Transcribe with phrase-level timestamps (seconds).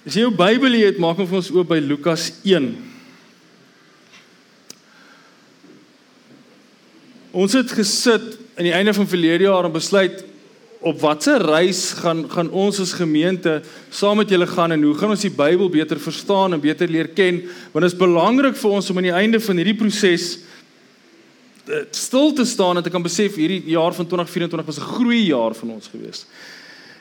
[0.00, 2.70] As jy jou Bybel het, maak hom vir ons oop by Lukas 1.
[7.36, 10.22] Ons het gesit aan die einde van verlede jaar om besluit
[10.80, 13.58] op watter reis gaan gaan ons as gemeente
[13.92, 17.10] saam met julle gaan en hoe gaan ons die Bybel beter verstaan en beter leer
[17.12, 17.42] ken?
[17.74, 20.30] Want dit is belangrik vir ons om aan die einde van hierdie proses
[21.68, 25.20] eh, stil te staan en te kan besef hierdie jaar van 2024 was 'n groei
[25.28, 26.24] jaar van ons gewees.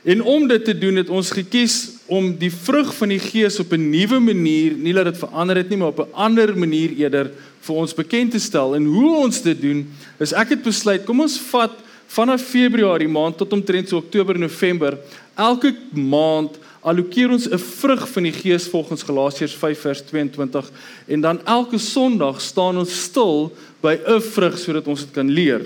[0.03, 3.73] En om dit te doen het ons gekies om die vrug van die Gees op
[3.73, 7.31] 'n nuwe manier, nie dat dit verander het nie, maar op 'n ander manier eerder
[7.61, 8.75] vir ons bekend te stel.
[8.75, 9.87] En hoe ons dit doen,
[10.19, 11.71] is ek het besluit, kom ons vat
[12.07, 14.97] vanaf Februarie maand tot omtrent so Oktober, November,
[15.35, 20.71] elke maand allokeer ons 'n vrug van die Gees volgens Galasiërs 5 vers 22
[21.07, 25.61] en dan elke Sondag staan ons stil by 'n vrug sodat ons dit kan leer.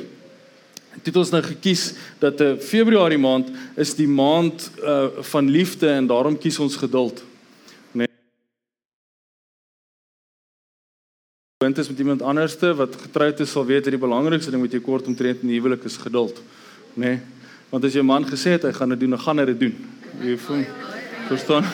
[1.03, 5.87] Het ons nou gekies dat 'n uh, Februarie maand is die maand uh van liefde
[5.87, 7.23] en daarom kies ons geduld.
[7.91, 8.07] Nee.
[11.57, 14.71] Dit is met iemand anderste wat getroud is sal weet dat die belangrikste ding met
[14.71, 16.41] jou kort omtrent in die huwelik is geduld.
[16.93, 17.05] Nê?
[17.05, 17.19] Nee.
[17.69, 19.75] Want as jou man gesê het hy gaan dit doen, dan gaan hy dit doen.
[20.21, 20.65] Jy voel
[21.27, 21.65] verstaan?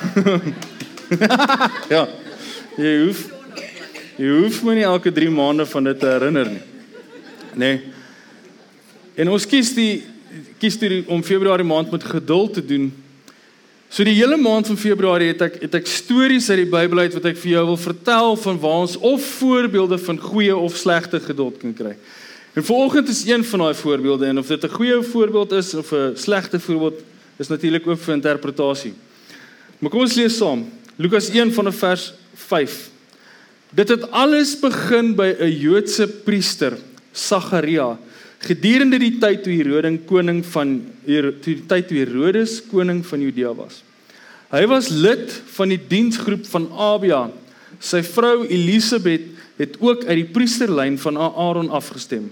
[1.95, 2.08] ja.
[2.78, 3.26] Jy hoef
[4.17, 6.61] jy hoef my nie elke 3 maande van dit te herinner nie.
[7.54, 7.58] Nê?
[7.58, 7.98] Nee.
[9.20, 9.94] En ons kies die
[10.62, 12.92] kies die om Februarie maand met geduld te doen.
[13.89, 17.16] So die hele maand van Februarie het ek het ek stories uit die Bybel uit
[17.17, 21.20] wat ek vir jou wil vertel van waar ons of voorbeelde van goeie of slegte
[21.23, 21.95] geduld kan kry.
[22.53, 25.92] En vanoggend is een van daai voorbeelde en of dit 'n goeie voorbeeld is of
[25.92, 27.02] 'n slegte voorbeeld
[27.38, 28.94] is natuurlik ook vir interpretasie.
[29.80, 30.70] Maar kom ons lees saam.
[30.95, 32.89] Lukas 1 van vers 5.
[33.72, 36.78] Dit het alles begin by 'n Joodse priester,
[37.11, 37.98] Sagaria
[38.44, 43.84] gedurende die tyd toe Herodes koning van die tyd toe Herodes koning van Judea was.
[44.50, 47.28] Hy was lid van die diensgroep van Abia.
[47.80, 49.28] Sy vrou Elisabet
[49.60, 52.30] het ook uit die priesterlyn van Aaron afgestem.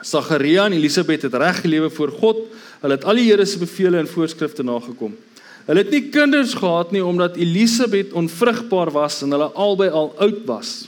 [0.00, 2.42] Sagaria en Elisabet het reg gelewe voor God.
[2.80, 5.16] Hulle het al die Here se beveel en voorskrifte nagekom.
[5.66, 10.44] Hulle het nie kinders gehad nie omdat Elisabet onvrugbaar was en hulle albei al oud
[10.46, 10.86] was.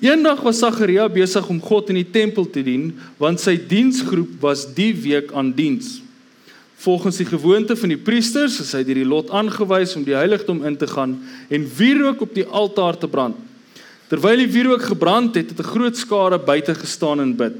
[0.00, 4.66] Eendag was Sagaria besig om God in die tempel te dien, want sy diensgroep was
[4.76, 6.02] die week aan diens.
[6.84, 10.60] Volgens die gewoonte van die priesters is hy deur die lot aangewys om die heiligdom
[10.68, 11.16] in te gaan
[11.48, 13.38] en wierook op die altaar te brand.
[14.10, 17.56] Terwyl die wierook gebrand het, het 'n groot skare buite gestaan en bid.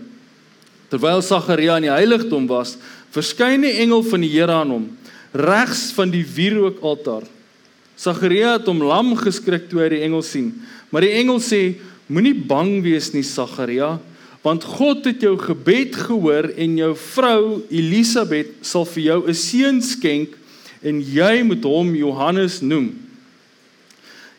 [0.90, 2.76] Terwyl Sagaria in die heiligdom was,
[3.10, 4.98] verskyn 'n engel van die Here aan hom,
[5.32, 7.24] regs van die wierookaltaar.
[7.96, 12.36] Sagaria het hom lam geskrik toe hy die engel sien, maar die engel sê Moenie
[12.38, 13.96] bang wees nie Sagaria,
[14.46, 19.82] want God het jou gebed gehoor en jou vrou Elisabet sal vir jou 'n seun
[19.82, 20.36] skenk
[20.84, 22.94] en jy moet hom Johannes noem.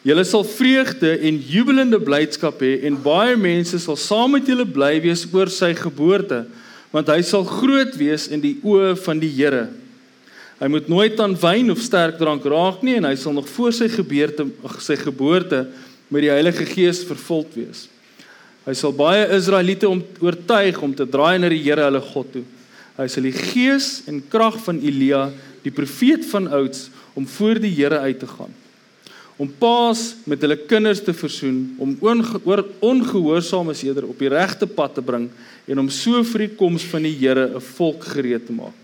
[0.06, 5.02] Julle sal vreugde en jubelende blydskap hê en baie mense sal saam met julle bly
[5.04, 6.46] wees oor sy geboorte,
[6.94, 9.68] want hy sal groot wees in die oë van die Here.
[10.62, 13.74] Hy moet nooit aan wyn of sterk drank raak nie en hy sal nog voor
[13.74, 14.48] sy geboorte
[14.80, 15.68] sy geboorte
[16.08, 17.88] met die Heilige Gees vervuld wees.
[18.68, 22.44] Hy sal baie Israeliete om oortuig om te draai na die Here hulle God toe.
[22.98, 25.28] Hy sal die gees en krag van Elia,
[25.64, 28.52] die profeet van ouds, om voor die Here uit te gaan.
[29.38, 34.98] Om paas met hulle kinders te versoen, om oor ongehoorsaames eerder op die regte pad
[34.98, 35.30] te bring
[35.70, 38.76] en om so vir die koms van die Here 'n volk gereed te maak.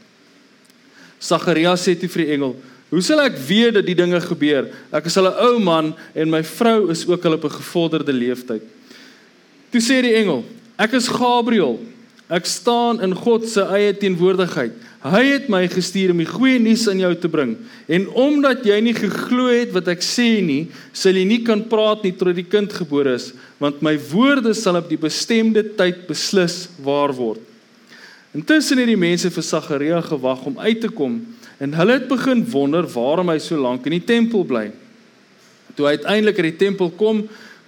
[1.20, 2.56] Sagaria sê toe vir die engel:
[2.94, 4.68] Hoe sal ek weet dat die dinge gebeur?
[4.94, 8.14] Ek is al 'n ou man en my vrou is ook al op 'n gevorderde
[8.14, 8.62] leeftyd.
[9.72, 10.46] Toe sê die engel:
[10.78, 11.80] Ek is Gabriël.
[12.30, 14.72] Ek staan in God se eie teenwoordigheid.
[15.04, 17.58] Hy het my gestuur om die goeie nuus aan jou te bring.
[17.88, 22.04] En omdat jy nie geglo het wat ek sê nie, sal jy nie kan praat
[22.04, 26.70] nie tot die kind gebore is, want my woorde sal op die bestemde tyd beslis
[26.80, 27.42] waar word.
[28.34, 31.20] Intussen het die mense vir Sagaria gewag om uit te kom
[31.60, 34.72] En hulle het begin wonder waarom hy so lank in die tempel bly.
[35.76, 37.24] Toe hy uiteindelik in die tempel kom,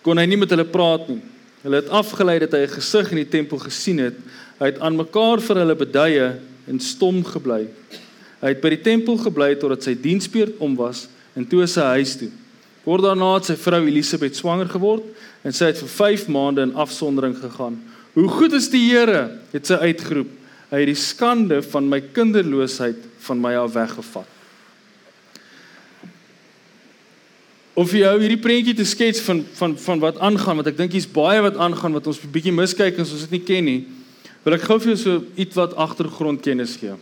[0.06, 1.22] kon hy nie met hulle praat nie.
[1.66, 4.16] Hulle het afgelei dat hy 'n gesig in die tempel gesien het.
[4.60, 6.38] Hy het aan mekaar vir hulle beduie
[6.68, 7.68] en stom gebly.
[8.42, 12.16] Hy het by die tempel gebly totdat sy diensbeurt om was en toe sy huis
[12.16, 12.30] toe.
[12.86, 15.04] Kort daarna het sy vrou Elisabet swanger geword
[15.44, 17.81] en sy het vir 5 maande in afsondering gegaan.
[18.14, 20.28] "Hoe goed is die Here," het sy uitgeroep.
[20.75, 24.27] Hy het die skande van my kinderloosheid van my af weggevat.
[27.80, 30.92] Of jy hou hierdie prentjie te skets van van van wat aangaan wat ek dink
[30.95, 33.88] hier's baie wat aangaan wat ons 'n bietjie miskyk as ons dit nie ken nie.
[34.44, 36.95] Wil ek gou vir jou so iets wat agtergrondkennis gee.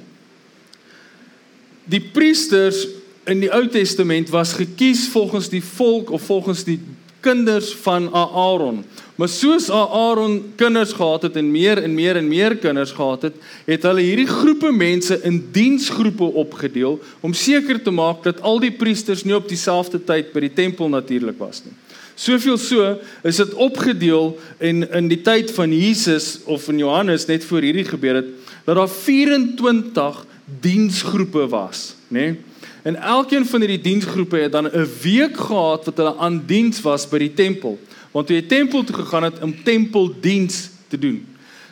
[1.90, 2.88] Die priesters
[3.26, 6.80] in die Ou Testament was gekies volgens die volk of volgens die
[7.24, 8.84] kinders van Aaron.
[9.16, 13.36] Maar soos Aaron kinders gehad het en meer en meer en meer kinders gehad het,
[13.66, 18.74] het hulle hierdie groepe mense in diensgroepe opgedeel om seker te maak dat al die
[18.74, 21.76] priesters nie op dieselfde tyd by die tempel natuurlik was nie.
[22.16, 22.92] Soveel so
[23.26, 27.88] is dit opgedeel en in die tyd van Jesus of van Johannes net voor hierdie
[27.88, 28.30] gebeur het
[28.64, 30.26] dat daar 24
[30.62, 32.28] diensgroepe was, nê?
[32.30, 32.40] Nee?
[32.84, 37.10] En elkeen van hierdie diensgroepe het dan 'n week gehad wat hulle aan diens was
[37.10, 37.80] by die tempel.
[38.12, 41.26] Want toe jy tempel toe gegaan het om tempeldiens te doen.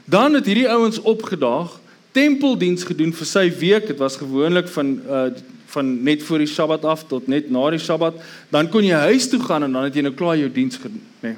[0.05, 1.79] Dan het hierdie ouens opgedaag,
[2.11, 3.87] tempeldiens gedoen vir sy week.
[3.87, 5.31] Dit was gewoonlik van uh
[5.71, 8.13] van net voor die Sabbat af tot net na die Sabbat.
[8.49, 11.03] Dan kon jy huis toe gaan en dan het jy nou klaar jou diens gedoen,
[11.21, 11.29] nê.
[11.29, 11.35] Nee.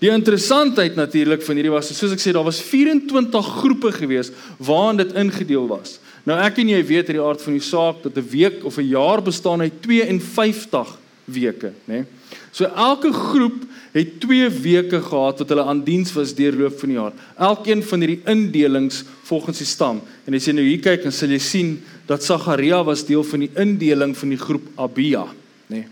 [0.00, 5.02] Die interessantheid natuurlik van hierdie was soos ek sê daar was 24 groepe gewees waarin
[5.02, 5.98] dit ingedeel was.
[6.28, 8.78] Nou ek en jy weet uit die aard van die saak dat 'n week of
[8.78, 12.02] 'n jaar bestaan uit 52 weke, nê?
[12.02, 12.04] Nee?
[12.52, 16.98] So elke groep het 2 weke gehad wat hulle aan diens was deurloop van die
[16.98, 17.12] jaar.
[17.38, 20.00] Elkeen van hierdie indelings volgens die stam.
[20.26, 23.40] En as jy nou hier kyk, dan sal jy sien dat Sagaria was deel van
[23.40, 25.24] die indeling van die groep Abia,
[25.70, 25.80] nê?
[25.82, 25.86] Nee?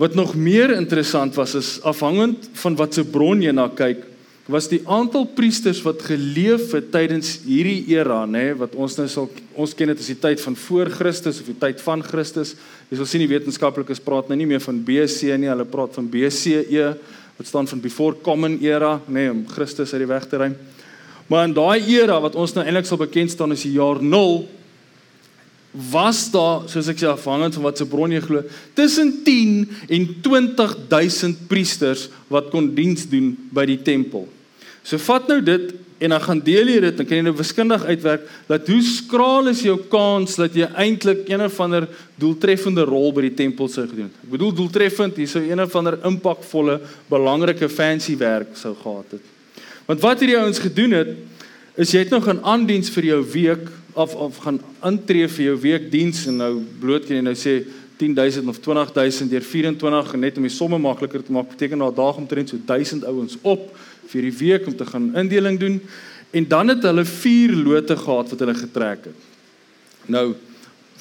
[0.00, 4.00] Wat nog meer interessant was is afhangend van wat se bron jy na kyk,
[4.50, 9.28] was die aantal priesters wat geleef het tydens hierdie era, nê, wat ons nou sal
[9.54, 12.56] ons ken dit as die tyd van voor Christus of die tyd van Christus.
[12.90, 16.08] Jy sal sien die wetenskaplikes praat nou nie meer van BC nie, hulle praat van
[16.10, 16.88] BCE
[17.36, 20.56] wat staan van before common era, nê, om Christus uit die weg te ruim.
[21.30, 24.42] Maar in daai era wat ons nou eintlik sal bekend staan as die jaar 0
[25.72, 28.42] was daar soos ek sê afhangend van wat se bron jy glo
[28.76, 34.28] tussen 10 en 20000 priesters wat kon diens doen by die tempel.
[34.84, 35.72] So vat nou dit
[36.02, 39.48] en dan gaan deel jy dit en kan jy nou wiskundig uitwerk dat hoe skraal
[39.52, 41.86] is jou kans dat jy eintlik een of ander
[42.20, 44.24] doeltreffende rol by die tempel sou gedoen het.
[44.26, 49.30] Ek bedoel doeltreffend, jy sou een of ander impakvolle, belangrike fancy werk sou gehad het.
[49.86, 51.14] Want wat hierdie ouens gedoen het
[51.74, 55.56] is jy het nog 'n aandiens vir jou week of of gaan intree vir jou
[55.60, 57.64] weekdiens en nou bloot kan jy nou sê
[57.96, 62.16] 10000 of 20000 deur 24 net om die somme makliker te maak beteken daar daag
[62.16, 63.76] omtrent so 1000 ouens op
[64.06, 65.80] vir die week om te gaan indeling doen
[66.30, 69.20] en dan het hulle vier lote gehad wat hulle getrek het.
[70.06, 70.34] Nou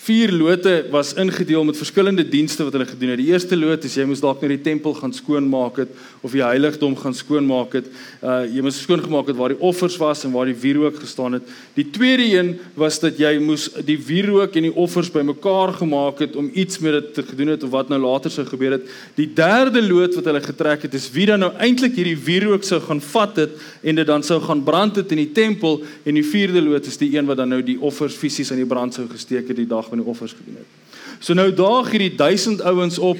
[0.01, 3.19] vier lote was ingedeel met verskillende dienste wat hulle gedoen het.
[3.21, 5.91] Die eerste lot is jy moes dalk net die tempel gaan skoonmaak het
[6.25, 7.89] of die heiligdom gaan skoonmaak het.
[8.23, 11.51] Uh jy moes skoongemaak het waar die offers was en waar die wierook gestaan het.
[11.77, 12.49] Die tweede een
[12.79, 16.97] was dat jy moes die wierook en die offers bymekaar gemaak het om iets met
[16.97, 18.89] dit te gedoen het of wat nou later sou gebeur het.
[19.19, 22.81] Die derde lot wat hulle getrek het is wie dan nou eintlik hierdie wierook sou
[22.87, 23.53] gaan vat het
[23.85, 26.97] en dit dan sou gaan brand het in die tempel en die vierde lot is
[26.97, 29.69] die een wat dan nou die offers fisies aan die brand sou gesteek het die
[29.69, 30.97] dag van die offers gedoen het.
[31.19, 33.19] So nou daag hierdie 1000 ouens op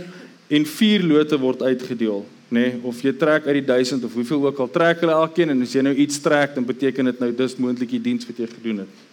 [0.52, 2.66] en vier lote word uitgedeel, nê?
[2.66, 5.64] Nee, of jy trek uit die 1000 of hoeveel ook al trek hulle elkeen en
[5.64, 8.50] as jy nou iets trek, dan beteken dit nou dis moontlik die diens wat jy
[8.52, 9.08] gedoen het.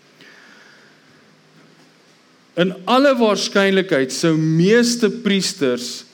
[2.59, 6.09] In alle waarskynlikheid sou meeste priesters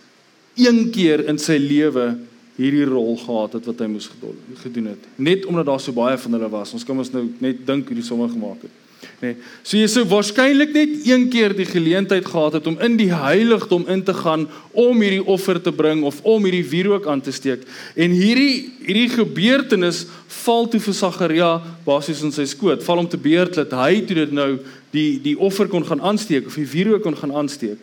[0.61, 2.12] een keer in sy lewe
[2.58, 4.06] hierdie rol gehad het wat hy moes
[4.62, 7.64] gedoen het net omdat daar so baie van hulle was ons kan ons nou net
[7.67, 8.83] dink hoe die somme gemaak het
[9.21, 9.33] nê.
[9.33, 9.37] Nee.
[9.62, 13.87] So jy sou waarskynlik net een keer die geleentheid gehad het om in die heiligdom
[13.93, 17.65] in te gaan om hierdie offer te bring of om hierdie wierook aan te steek.
[17.96, 20.05] En hierdie hierdie gebeurtenis
[20.44, 21.51] val toe vir Sagaria
[21.87, 22.84] basies in sy skoot.
[22.84, 24.51] Val om te beurt dat hy toe dit nou
[24.94, 27.81] die die offer kon gaan aansteek of die wierook kon gaan aansteek.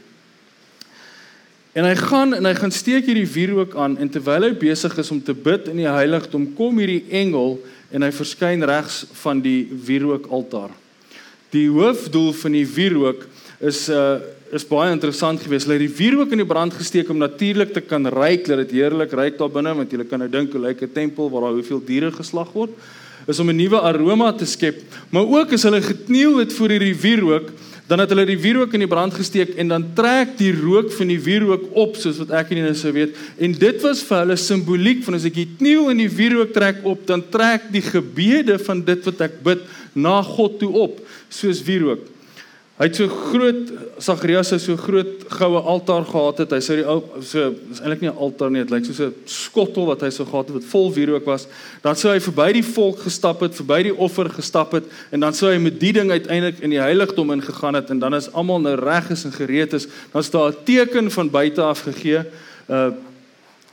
[1.71, 5.11] En hy gaan en hy gaan steek hierdie wierook aan en terwyl hy besig is
[5.13, 7.61] om te bid in die heiligdom kom hierdie engel
[7.95, 10.73] en hy verskyn regs van die wierookaltaar.
[11.51, 13.25] Die hoofdoel van die wierook
[13.59, 14.19] is uh
[14.51, 15.63] is baie interessant geweest.
[15.63, 18.73] Hulle het die wierook in die brand gesteek om natuurlik te kan ryk, dat dit
[18.81, 21.55] heerlik ryk daar binne, want jy kan nou dink hoe lyk 'n tempel waar daar
[21.55, 22.71] hoeveel diere geslag word,
[23.27, 24.83] is om 'n nuwe aroma te skep.
[25.09, 27.47] Maar ook as hulle gekniel het voor hierdie wierook,
[27.87, 31.07] dan het hulle die wierook in die brand gesteek en dan trek die rook van
[31.07, 33.15] die wierook op soos wat ek nie nou sou weet.
[33.39, 37.07] En dit was vir hulle simboliek van as ek kniel en die wierook trek op,
[37.07, 39.59] dan trek die gebede van dit wat ek bid
[39.93, 40.99] na God toe op
[41.31, 42.07] soos wierook.
[42.81, 43.67] Hy het so groot
[44.01, 46.53] Sagarius het so groot goue altaar gehad het.
[46.55, 49.13] Hy sê die ou so is eintlik nie 'n altaar nie, dit lyk soos 'n
[49.25, 51.45] skottel wat hy so gehad het wat vol wierook was.
[51.83, 55.33] Dan sou hy verby die volk gestap het, verby die offer gestap het en dan
[55.33, 58.59] sou hy met die ding uiteindelik in die heiligdom ingegaan het en dan is almal
[58.59, 59.87] nou reg is en gereed is.
[60.11, 62.25] Dan is daar 'n teken van buite af gegee.
[62.67, 62.91] Uh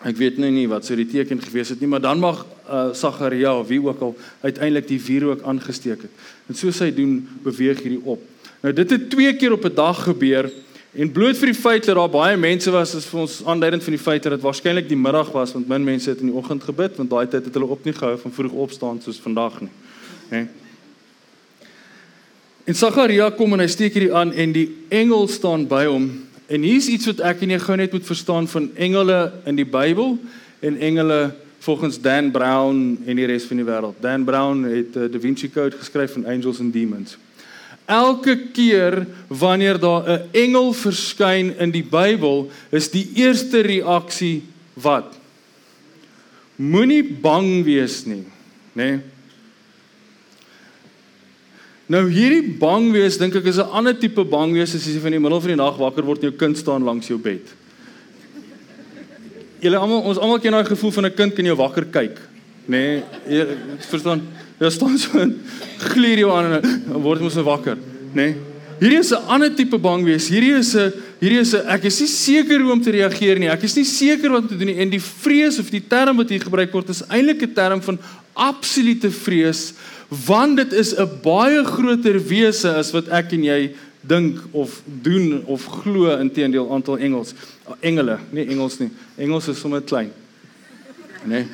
[0.07, 2.93] Ek weet nou nie wat sou die teken gewees het nie, maar dan mag uh,
[2.95, 4.15] Sagaria of wie ook al
[4.45, 6.27] uiteindelik die wierook aangesteek het.
[6.47, 8.23] En soos hy doen, beweeg hierdie op.
[8.63, 10.51] Nou dit het twee keer op 'n dag gebeur
[10.95, 13.93] en bloot vir die feit dat daar baie mense was is vir ons aanduidend van
[13.93, 16.63] die feit dat dit waarskynlik die middag was want min mense het in die oggend
[16.63, 19.71] gebid want daai tyd het hulle op nie gehou van vroeg opstaan soos vandag nie.
[20.29, 20.47] Hè.
[22.65, 26.11] En Sagaria kom en hy steek hierdie aan en die engel staan by hom
[26.49, 29.19] En hier's iets wat ek en jy gou net moet verstaan van engele
[29.51, 30.15] in die Bybel
[30.65, 31.19] en engele
[31.61, 33.99] volgens Dan Brown en die res van die wêreld.
[34.01, 37.19] Dan Brown het uh, Da Vinci Code geskryf van angels and demons.
[37.85, 45.17] Elke keer wanneer daar 'n engel verskyn in die Bybel, is die eerste reaksie wat?
[46.57, 48.25] Moenie bang wees nie,
[48.73, 48.85] nê?
[48.97, 49.01] Nee?
[51.89, 55.13] Nou hierdie bang wees dink ek is 'n ander tipe bang wees as jy van
[55.13, 57.41] die middel van die nag wakker word en jou kind staan langs jou bed.
[59.61, 62.19] Julle almal ons almal ken daai gevoel van 'n kind kan jou wakker kyk,
[62.69, 63.03] nê?
[63.27, 63.47] Nee,
[63.89, 64.21] verstaan?
[64.61, 65.41] Jy staan so en
[65.79, 67.77] glier jou aan en word mos nou wakker,
[68.13, 68.15] nê?
[68.15, 68.35] Nee?
[68.79, 70.29] Hierdie is 'n ander tipe bang wees.
[70.29, 73.49] Hierdie is 'n hierdie is 'n ek is nie seker hoe om te reageer nie.
[73.49, 74.79] Ek is nie seker wat om te doen nie.
[74.79, 77.99] En die vrees of die term wat hier gebruik word is eintlik 'n term van
[78.35, 79.73] absolute vrees
[80.09, 85.45] want dit is 'n baie groter wese as wat ek en jy dink of doen
[85.47, 87.35] of glo inteendeel aantal engels
[87.81, 90.13] engele nie engels nie engels is sommer klein
[91.25, 91.47] nê nee.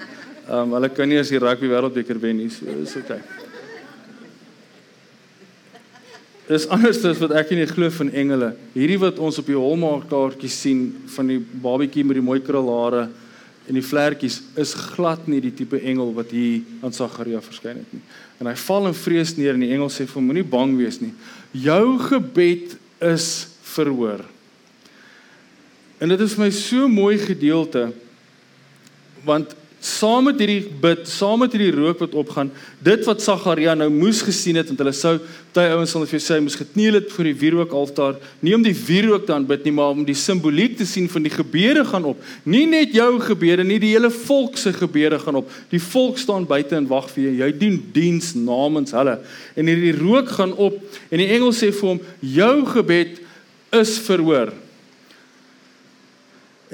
[0.49, 3.21] ehm um, hulle kan nie as die rugby wêreldbeker wen nie so is okay
[6.45, 8.51] Dis anders as wat ek en jy glo van engele.
[8.75, 10.83] Hierdie wat ons op die Hallmark kaartjies sien
[11.15, 13.07] van die babatjie met die mooi krulhare
[13.65, 17.97] en die vlekkies is glad nie die tipe engel wat hier aan Sagaria verskyn het
[17.97, 18.03] nie.
[18.41, 21.01] En hy val in vrees neer en die engel sê vir hom moenie bang wees
[21.01, 21.13] nie.
[21.65, 23.29] Jou gebed is
[23.75, 24.25] verhoor.
[26.03, 27.89] En dit is vir my so mooi gedeelte
[29.25, 29.55] want
[29.85, 32.49] saam met hierdie bid, saam met hierdie rook wat opgaan,
[32.85, 35.19] dit wat Sagaria nou moes gesien het want hulle sou
[35.55, 38.73] baie ouens sal vir jou sê moes gekniel het voor die wierookaltaar, nie om die
[38.75, 42.25] wierook te aanbid nie, maar om die simboliek te sien van die gebede gaan op.
[42.49, 45.53] Nie net jou gebede nie, die hele volk se gebede gaan op.
[45.71, 47.37] Die volk staan buite en wag vir jou.
[47.45, 49.19] Jy doen diens namens hulle.
[49.55, 53.23] En hierdie rook gaan op en die engel sê vir hom, jou gebed
[53.85, 54.57] is verhoor.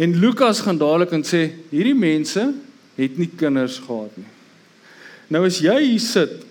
[0.00, 2.52] En Lukas gaan dadelik en sê hierdie mense
[3.00, 4.28] het nie kinders gehad nie.
[5.30, 6.46] Nou as jy hier sit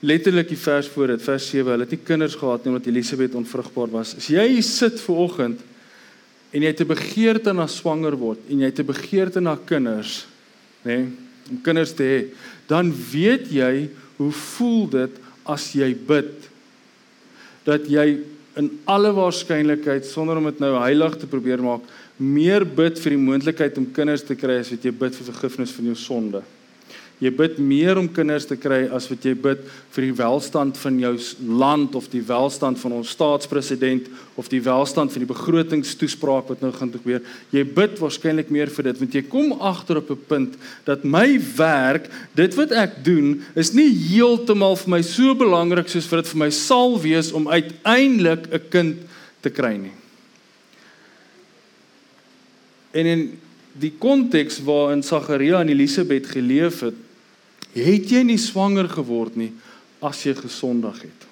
[0.00, 3.36] letterlik die vers voor dit vers 7 hulle het nie kinders gehad nie omdat Elisabet
[3.36, 4.14] onvrugbaar was.
[4.16, 5.60] As jy hier sit ver oggend
[6.50, 10.26] en jy het 'n begeerte na swanger word en jy het 'n begeerte na kinders,
[10.84, 11.06] nê, nee,
[11.50, 12.18] om kinders te hê,
[12.66, 15.10] dan weet jy hoe voel dit
[15.44, 16.48] as jy bid
[17.64, 18.20] dat jy
[18.56, 21.82] in alle waarskynlikheid sonder om dit nou heilig te probeer maak
[22.20, 25.72] meer bid vir die moontlikheid om kinders te kry as wat jy bid vir vergifnis
[25.72, 26.42] van jou sonde.
[27.20, 29.60] Jy bid meer om kinders te kry as wat jy bid
[29.92, 31.10] vir die welstand van jou
[31.44, 34.08] land of die welstand van ons staatspresident
[34.40, 37.20] of die welstand van die begrotingstoespraak wat nou gaan gebeur.
[37.52, 40.56] Jy bid waarskynlik meer vir dit want jy kom agter op 'n punt
[40.88, 46.08] dat my werk, dit wat ek doen, is nie heeltemal vir my so belangrik soos
[46.08, 48.96] vir dit vir my sal wees om uiteindelik 'n kind
[49.42, 49.99] te kry nie.
[52.90, 53.24] En in
[53.80, 56.96] die konteks waarin Sagaria en Elisabet geleef het,
[57.76, 59.52] het jy nie swanger geword nie
[60.02, 61.26] as jy gesondig het.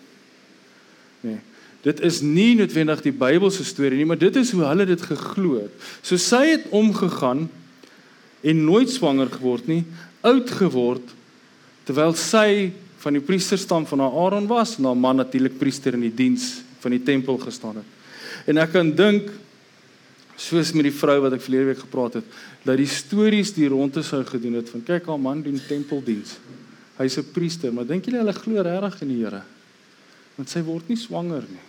[1.26, 1.40] Nee.
[1.86, 5.62] Dit is nie noodwendig die Bybelse storie nie, maar dit is hoe hulle dit geglo
[5.62, 5.86] het.
[6.02, 7.46] So sy het omgegaan
[8.42, 9.82] en nooit swanger geword nie,
[10.26, 11.14] oud geword
[11.88, 16.58] terwyl sy van die priesterstam van Aaron was, na man natuurlik priester in die diens
[16.82, 17.94] van die tempel gestaan het.
[18.50, 19.30] En ek kan dink
[20.38, 24.04] soos met die vrou wat ek verlede week gepraat het, dat die stories die rondte
[24.06, 26.36] sou gedoen het van kyk haar man doen tempeldiens.
[26.98, 29.42] Hy's 'n priester, maar dink julle hulle glo regtig in die Here?
[30.36, 31.66] Want sy word nie swanger nie.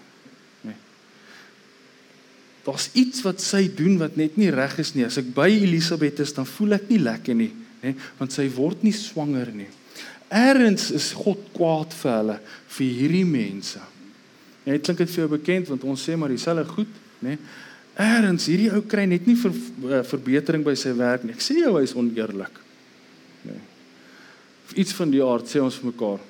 [0.63, 0.75] Nee.
[2.65, 5.05] Daar's iets wat sy doen wat net nie reg is nie.
[5.05, 8.83] As ek by Elisabeth is, dan voel ek nie lekker nie, nê, want sy word
[8.83, 9.69] nie swanger nie.
[10.29, 13.79] Eerens is God kwaad vir hulle, vir hierdie mense.
[14.65, 16.93] Net klink dit vir jou bekend want ons sê maar dieselfde goed,
[17.25, 17.37] nê?
[17.99, 21.35] Eerens hierdie ou kry net nie ver, uh, verbetering by sy werk nie.
[21.35, 22.61] Ek sê jou hy's oneerlik.
[23.43, 23.59] Nee.
[24.79, 26.21] Iets van die aard sê ons vir mekaar.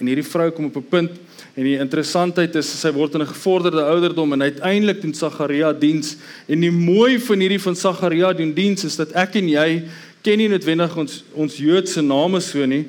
[0.00, 1.12] En hierdie vrou kom op 'n punt
[1.54, 6.16] en die interessantheid is sy word in 'n gevorderde ouderdom en uiteindelik doen Sagaria diens
[6.48, 9.84] en die mooi van hierdie van Sagaria doen diens is dat ek en jy
[10.22, 12.86] ken nie noodwendig ons ons Joodse name so nie.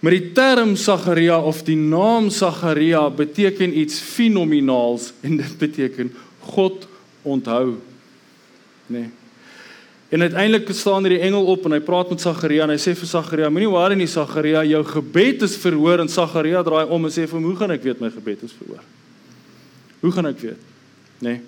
[0.00, 6.12] Maar die term Sagaria of die naam Sagaria beteken iets fenomenaals en dit beteken
[6.42, 6.86] God
[7.22, 7.78] onthou.
[8.86, 8.98] nê.
[8.98, 9.10] Nee.
[10.12, 12.92] En uiteindelik staan hier die engel op en hy praat met Sagaria en hy sê
[12.92, 17.14] vir Sagaria: Moenie worry nie Sagaria, jou gebed is verhoor en Sagaria draai om en
[17.14, 18.82] sê vir hom: Hoe gaan ek weet my gebed is verhoor?
[20.02, 20.68] Hoe gaan ek weet?
[21.24, 21.30] Nê?
[21.30, 21.40] Nee.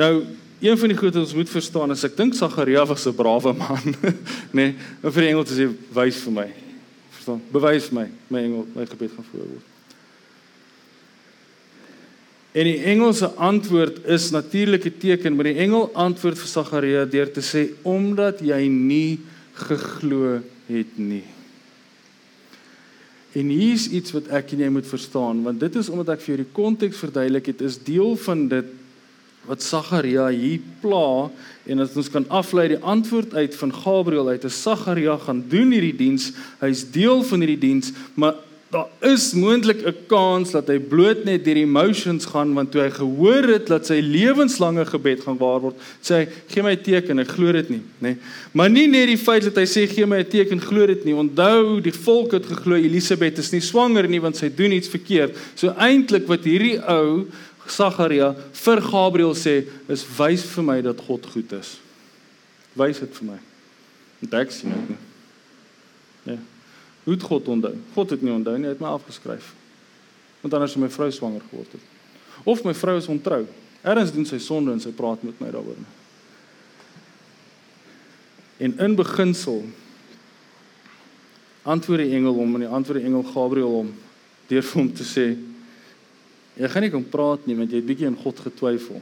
[0.00, 0.24] Nou,
[0.64, 3.52] een van die goed wat ons moet verstaan is ek dink Sagaria was 'n brawe
[3.52, 4.14] man, nê?
[4.56, 6.48] Nee, en vir die engel te sê: Wys vir my.
[7.20, 7.44] Verstaan?
[7.52, 9.73] Bewys my my engel my gebed gaan verhoor word.
[12.54, 17.32] En die engel se antwoord is natuurlike teken, maar die engel antwoord vir Sagaria deur
[17.34, 19.18] te sê omdat jy nie
[19.66, 20.36] geglo
[20.68, 21.24] het nie.
[23.34, 26.22] En hier is iets wat ek en jy moet verstaan, want dit is omdat ek
[26.22, 28.70] vir jou die konteks verduidelik het, is deel van dit
[29.48, 31.26] wat Sagaria hier pla
[31.66, 34.46] en dat ons kan aflei die antwoord uit van Gabriël uit.
[34.46, 36.30] Is Sagaria gaan doen hierdie diens.
[36.62, 38.38] Hy's deel van hierdie diens, maar
[38.74, 42.90] daar is moontlik 'n kans dat hy bloot net deur emotions gaan want toe hy
[42.90, 47.18] gehoor het dat sy lewenslange gebed gaan waar word, sê hy gee my 'n teken,
[47.18, 48.02] ek glo dit nie, nê.
[48.02, 48.16] Nee.
[48.52, 51.14] Maar nie net die feit dat hy sê gee my 'n teken, glo dit nie.
[51.14, 55.36] Onthou, die volk het geglo Elisabeth is nie swanger nie want sy doen iets verkeerd.
[55.54, 57.26] So eintlik wat hierdie ou
[57.66, 61.78] Sagaria vir Gabriël sê is wys vir my dat God goed is.
[62.74, 63.38] Wys dit vir my.
[64.22, 64.98] En ek sien dit nie.
[66.34, 66.53] Ja.
[67.04, 67.74] Hoe het God onthou?
[67.94, 69.52] God het nie onthou nie, hy het my afgeskryf.
[70.42, 71.92] Want anders sou my vrou swanger geword het.
[72.44, 73.44] Of my vrou is ontrou.
[73.84, 75.80] Erns doen sy sonde en sy praat met my daaroor.
[78.64, 79.62] En in beginsel
[81.64, 83.90] antwoord die engel hom en die antwoord die engel Gabriël hom
[84.48, 85.26] deur vir hom te sê
[86.54, 89.00] jy gaan nie kom praat nie want jy het bietjie in God getwyfel.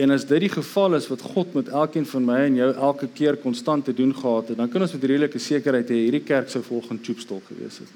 [0.00, 3.08] En as dit die geval is wat God met elkeen van my en jou elke
[3.12, 6.48] keer konstant te doen gehad het, dan kan ons met redelike sekerheid hê hierdie kerk
[6.48, 7.90] sou volgens Choopstol gewees het.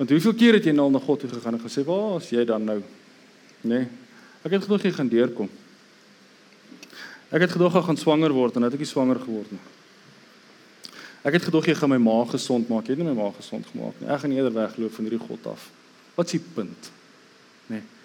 [0.00, 2.44] Want hoeveel keer het jy nou na God toe gegaan en gesê, "Waar is jy
[2.44, 2.80] dan nou?"
[3.60, 3.68] Nê?
[3.68, 3.88] Nee,
[4.42, 5.48] ek het gedog jy gaan deurkom.
[7.30, 9.60] Ek het gedog ek gaan swanger word en het ek nie swanger geword nie.
[11.22, 12.86] Ek het gedog jy gaan my maag gesond maak.
[12.86, 14.08] Jy het nie my maag gesond gemaak nie.
[14.08, 15.70] Ek gaan eerder wegloop van hierdie God af.
[16.14, 16.90] Wat is die punt?
[17.68, 17.76] Nê?
[17.76, 17.99] Nee.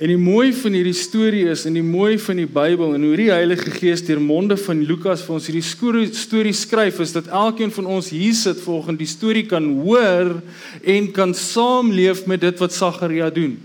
[0.00, 3.16] En die mooi van hierdie storie is en die mooi van die Bybel en hoe
[3.20, 7.72] die Heilige Gees deur monde van Lukas vir ons hierdie storie skryf is dat elkeen
[7.74, 10.38] van ons hier sit volgens die storie kan hoor
[10.80, 13.58] en kan saamleef met dit wat Sagaria doen.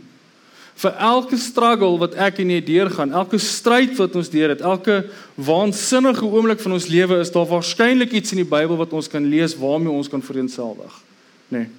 [0.76, 5.06] Vir elke struggle wat ek en jy deurgaan, elke stryd wat ons deur het, elke
[5.40, 9.24] waansinnige oomblik van ons lewe is daar waarskynlik iets in die Bybel wat ons kan
[9.24, 11.00] lees waarmee ons kan vereensgewig.
[11.48, 11.72] Nee.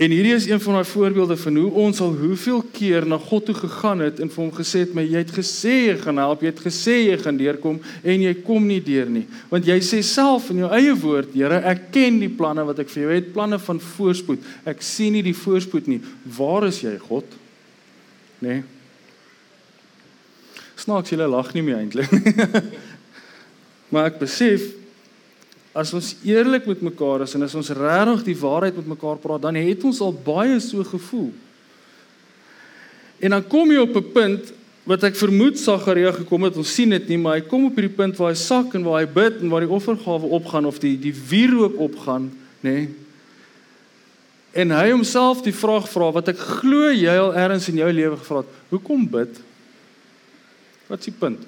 [0.00, 3.44] En hierdie is een van daai voorbeelde van hoe ons al hoeveel keer na God
[3.44, 6.40] toe gegaan het en vir hom gesê het, "Maar jy het gesê jy gaan help,
[6.40, 10.02] jy het gesê jy gaan deurkom en jy kom nie deur nie." Want jy sê
[10.02, 13.32] self in jou eie woord, "Here, ek ken die planne wat ek vir jou het,
[13.32, 14.38] planne van voorspoed.
[14.64, 16.00] Ek sien nie die voorspoed nie.
[16.38, 17.24] Waar is jy, God?"
[18.40, 18.48] Nê?
[18.48, 18.62] Nee.
[20.76, 22.34] Snaaks jy lag nie meer eintlik nie.
[23.90, 24.81] maar ek besef
[25.72, 29.42] as ons eerlik met mekaar is en as ons regtig die waarheid met mekaar praat,
[29.42, 31.30] dan het ons al baie so gevoel.
[33.22, 34.52] En dan kom jy op 'n punt
[34.84, 37.96] wat ek vermoed Sagaria gekom het, ons sien dit nie, maar hy kom op hierdie
[37.96, 40.98] punt waar hy sak en waar hy bid en waar die offergawe opgaan of die
[40.98, 42.70] die wierook opgaan, nê?
[42.70, 42.88] Nee.
[44.52, 48.18] En hy homself die vraag vra wat ek glo jy al ergens in jou lewe
[48.20, 49.40] gevra het, hoekom bid?
[50.90, 51.46] Wat is die punt?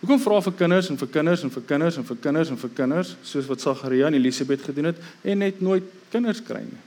[0.00, 2.70] Hoekom vra vir kinders en vir kinders en vir kinders en vir kinders en vir
[2.76, 6.80] kinders soos wat Sagaria en Elisabet gedoen het en net nooit kinders kry nie?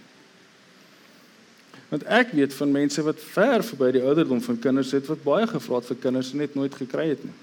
[1.91, 5.45] Want ek weet van mense wat ver verby die ouderdom van kinders het wat baie
[5.45, 7.35] gevra het vir kinders en net nooit gekry het nie.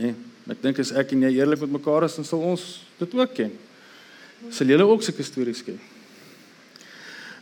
[0.00, 0.14] Nee,
[0.48, 2.64] ek dink as ek en jy eerlik met mekaar is, dan sal ons
[2.96, 3.52] dit ook ken.
[4.48, 5.76] Sal julle ook sulke stories ken?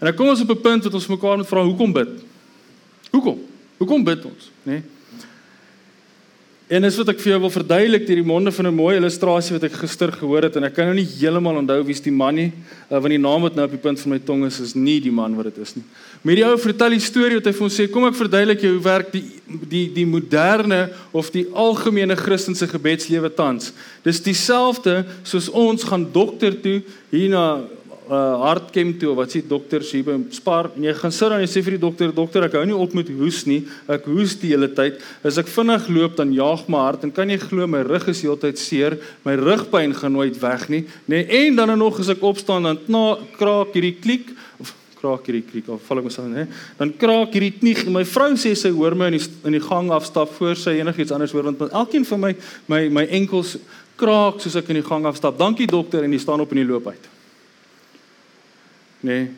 [0.01, 2.11] En dan kom ons op 'n punt wat ons mekaar moet vra, hoekom bid?
[3.15, 3.39] Hoekom?
[3.79, 4.83] Hoekom bid ons, nê?
[4.83, 4.83] Nee?
[6.71, 9.57] En dis wat ek vir jou wil verduidelik deur die monde van 'n mooi illustrasie
[9.59, 12.35] wat ek gister gehoor het en ek kan nou nie heeltemal onthou wie's die man
[12.37, 12.53] nie,
[12.87, 15.01] uh, want die naam wat nou op die punt van my tong is is nie
[15.01, 15.83] die man wat dit is nie.
[16.23, 18.73] Maar die ou vertel die storie wat hy vir ons sê, kom ek verduidelik jou
[18.77, 19.25] hoe werk die
[19.69, 23.73] die die moderne of die algemene Christelike gebedslewe tans.
[24.05, 27.67] Dis dieselfde soos ons gaan dokter toe hier na
[28.11, 31.45] uh hartkem toe wat sê dokters hier by Spar en jy gaan sit dan en
[31.45, 33.61] jy sê vir die dokter dokter ek hou nie op met hoes nie.
[33.87, 34.99] Ek hoes die hele tyd.
[35.23, 38.25] As ek vinnig loop dan jaag my hart en kan jy glo my rug is
[38.27, 38.99] heeltyd seer.
[39.23, 40.83] My rugpyn gaan nooit weg nie.
[41.07, 43.05] Nê nee, en dan nog as ek opstaan dan na
[43.39, 46.49] kraak hierdie klik of kraak hierdie klik of val ek myself nê
[46.81, 47.77] dan kraak hierdie knie.
[47.95, 51.15] My vrou sê sy hoor my in die in die gang afstap voor sy enigiets
[51.15, 52.35] anders hoor want elkeen van my
[52.67, 53.55] my my enkels
[54.01, 56.69] kraak soos ek in die gang afstap dankie dokter en jy staan op in die
[56.73, 57.20] loop uit
[59.01, 59.13] nê.
[59.13, 59.29] Nee.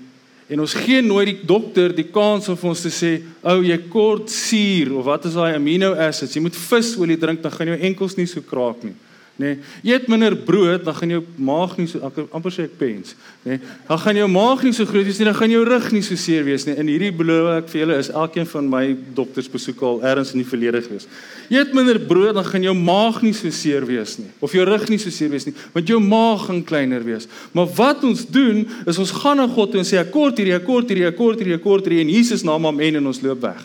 [0.53, 3.79] En ons gee nooit die dokter die kans om ons te sê, "Ou, oh, jy
[3.89, 6.35] kort suur of wat is daai amino acids?
[6.35, 8.95] Jy moet visolie drink, dan gaan jou enkels nie so kraak nie."
[9.43, 9.53] Nê.
[9.83, 11.99] Nee, eet minder brood, dan gaan jou maag nie so
[12.31, 13.57] amper sê ek pens, nê.
[13.57, 16.03] Nee, dan gaan jou maag nie so groot wees nie, dan gaan jou rug nie
[16.07, 16.77] so seer wees nie.
[16.79, 18.83] En hierdie beloof ek vir julle is elkeen van my
[19.19, 21.09] doktersbesoeke al ergens in die verlede gewees.
[21.53, 24.87] Eet minder brood, dan gaan jou maag nie so seer wees nie of jou rug
[24.91, 27.29] nie so seer wees nie, want jou maag gaan kleiner wees.
[27.57, 30.57] Maar wat ons doen is ons gaan na God toe en sê ek kort hierdie,
[30.57, 33.23] ek kort hierdie, ek kort hierdie, ek kort hierdie en Jesus naam amen en ons
[33.25, 33.61] loop weg.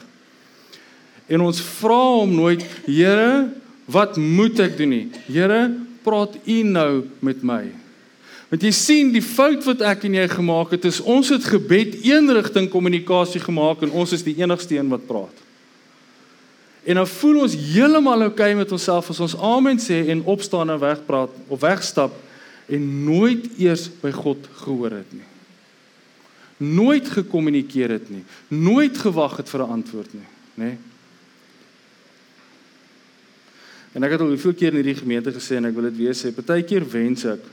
[1.27, 3.47] En ons vra hom nooit, Here,
[3.87, 5.05] Wat moet ek doen nie?
[5.31, 5.71] Here,
[6.03, 6.91] praat U nou
[7.23, 7.63] met my.
[8.51, 11.97] Want jy sien die fout wat ek en jy gemaak het is ons het gebed
[12.05, 15.43] een rigting kommunikasie gemaak en ons is die enigste een wat praat.
[16.87, 20.71] En dan voel ons heeltemal oukei okay met onsself as ons amen sê en opstaan
[20.71, 22.15] en wegpraat of wegstap
[22.71, 25.27] en nooit eers by God gehoor het nie.
[26.57, 28.23] Nooit gekommunikeer het nie.
[28.47, 30.63] Nooit gewag het vir 'n antwoord nie, nê?
[30.63, 30.77] Nee?
[33.97, 36.17] En ek het al hoeveel keer in hierdie gemeente gesê en ek wil dit weer
[36.17, 37.45] sê, partykeer wens ek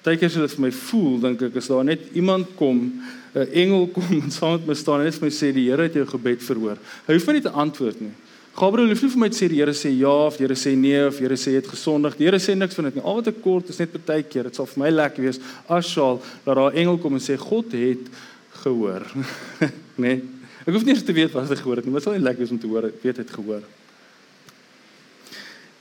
[0.00, 2.78] Partykeer sou dit vir my voel, dink ek, as daar net iemand kom,
[3.36, 5.82] 'n engel kom en saam met my staan en net vir my sê die Here
[5.82, 6.78] het jou gebed verhoor.
[7.06, 8.12] Hy hoef nie te antwoord nie.
[8.56, 10.74] Gabriel hoef nie vir my te sê die Here sê ja of die Here sê
[10.74, 12.16] nee of die Here sê jy het gesondig.
[12.16, 13.04] Die Here sê niks van dit nie.
[13.04, 16.22] Al wat ek kort is net partykeer, dit sal vir my lekker wees as sal
[16.46, 18.08] dat daar 'n engel kom en sê God het
[18.64, 19.04] gehoor.
[19.96, 20.22] nee.
[20.66, 22.24] Ek hoef nie eens te weet wat hy gehoor het nie, maar dit sal net
[22.24, 23.62] lekker wees om te hoor, weet hy het gehoor.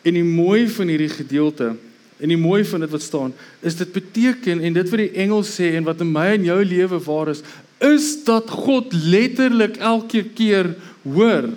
[0.09, 1.75] En die mooi van hierdie gedeelte
[2.19, 5.43] en die mooi van dit wat staan, is dit beteken en dit wat die engel
[5.47, 7.43] sê en wat in my en jou lewe waar is,
[7.79, 10.73] is dat God letterlik elke keer
[11.05, 11.47] hoor.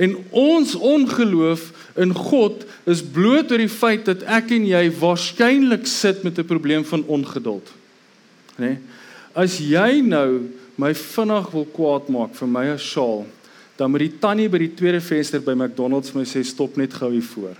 [0.00, 1.66] En ons ongeloof
[2.00, 6.48] in God is bloot oor die feit dat ek en jy waarskynlik sit met 'n
[6.48, 7.68] probleem van ongeduld.
[8.56, 8.64] Nê?
[8.64, 8.78] Nee?
[9.34, 10.48] As jy nou
[10.80, 13.26] my vinnig wil kwaad maak vir my as Shaal,
[13.80, 17.08] dan moet die tannie by die tweede venster by McDonald's my sê stop net gou
[17.14, 17.56] hier voor.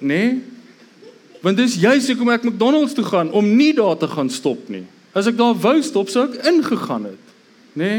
[0.00, 0.38] Nee?
[1.44, 4.86] Want dis juist hoekom ek McDonald's toe gaan om nie daar te gaan stop nie.
[5.12, 7.34] As ek daar wou stop, sou ek ingegaan het.
[7.76, 7.98] Nee?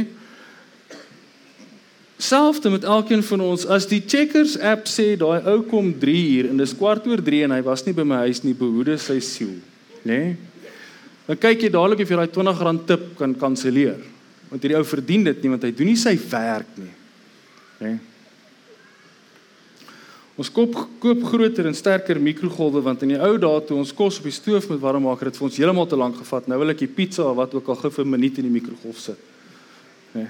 [2.18, 6.50] Selfs met elkeen van ons as die Checkers app sê daai ou kom 3 uur
[6.50, 9.20] en dis kwart oor 3 en hy was nie by my huis nie, behoede sy
[9.22, 9.60] siel,
[10.02, 10.18] nê?
[10.24, 10.34] Nee?
[11.28, 14.02] Dan kyk jy dadelik of jy daai R20 tip kan kanselleer
[14.54, 16.92] want hierdie ou verdien dit nie want hy doen nie sy werk nie.
[17.82, 17.94] Né?
[20.38, 24.22] Ons koop koop groter en sterker mikrogolwe want in die ou dae toe ons kos
[24.22, 26.48] op die stoof moet warm maak, het dit vir ons heeltemal te lank gevat.
[26.50, 28.56] Nou wil ek die pizza of wat ook al gou vir 'n minuut in die
[28.60, 29.20] mikrogolf sit.
[30.14, 30.30] Né?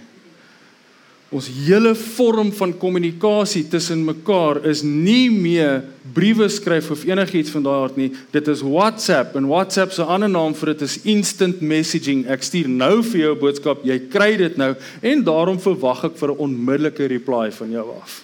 [1.34, 5.82] Ons hele vorm van kommunikasie tussen mekaar is nie meer
[6.14, 8.10] briewe skryf of enigiets van daardie aard nie.
[8.36, 12.28] Dit is WhatsApp en WhatsApp se ander naam vir dit is instant messaging.
[12.30, 16.18] Ek stuur nou vir jou 'n boodskap, jy kry dit nou en daarom verwag ek
[16.18, 18.24] vir 'n onmiddellike reply van jou af.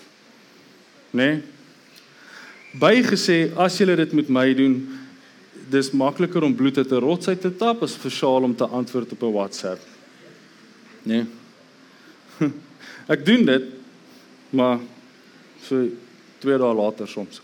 [1.14, 1.18] Né?
[1.18, 1.42] Nee?
[2.80, 4.88] Bygesê as jy dit met my doen,
[5.72, 8.66] dis makliker om bloed uit 'n rots uit te tap as vir Shaal om te
[8.66, 9.80] antwoord op 'n WhatsApp.
[11.04, 11.14] Né?
[11.14, 11.39] Nee?
[13.10, 13.64] Ek doen dit
[14.54, 14.80] maar
[15.66, 15.90] so
[16.42, 17.42] 2 dae later soms.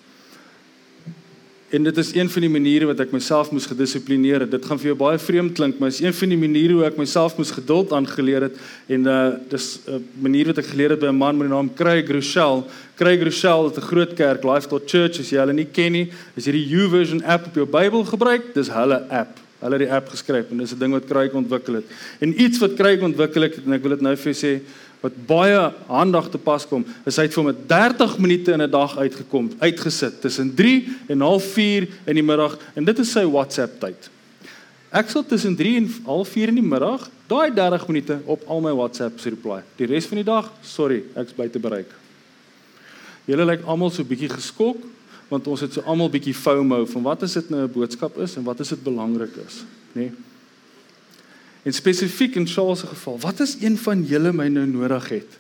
[1.73, 4.51] En dit is een van die maniere wat ek myself moes gedissiplineer het.
[4.53, 6.99] Dit gaan vir jou baie vreemd klink, maar is een van die maniere hoe ek
[7.01, 11.09] myself moes geduld aangeleer het en uh dis 'n manier wat ek geleer het by
[11.09, 12.63] 'n man met die naam Craig Rochelle.
[12.95, 16.11] Craig Rochelle het 'n groot kerk, Life God Church, as jy hulle nie ken nie,
[16.37, 19.39] as jy die YouVersion app op jou Bybel gebruik, dis hulle app.
[19.59, 21.85] Hulle het die app geskryf en dis 'n ding wat Craig ontwikkel het.
[22.19, 24.61] En iets wat Craig ontwikkel het en ek wil dit nou vir jou sê,
[25.01, 28.71] wat baie aandag te pas kom, is hy het vir hom 30 minute in 'n
[28.71, 33.79] dag uitgekom, uitgesit tussen 3 en 04:30 in die middag en dit is sy WhatsApp
[33.79, 34.09] tyd.
[34.91, 38.71] Ek sal tussen 3 en 04:30 in die middag daai 30 minute op al my
[38.71, 39.61] WhatsApps reply.
[39.77, 41.91] Die res van die dag, sorry, ek's buite bereik.
[43.25, 44.77] Julle lyk almal so bietjie geskok
[45.29, 48.35] want ons het so almal bietjie FOMO van wat is dit nou 'n boodskap is
[48.37, 50.01] en wat is dit belangrik is, nê?
[50.01, 50.11] Nee?
[51.65, 55.37] En spesifiek in Charles se geval, wat is een van julle my nou nodig het?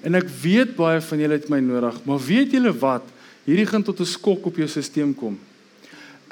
[0.00, 3.04] En ek weet baie van julle het my nodig, maar weet julle wat?
[3.44, 5.38] Hierdie gaan tot 'n skok op jou stelsel kom.